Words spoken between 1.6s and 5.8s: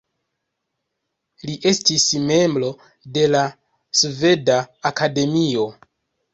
estis membro de la Sveda Akademio.